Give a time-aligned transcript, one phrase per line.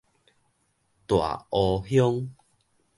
[1.05, 2.27] 大湖鄉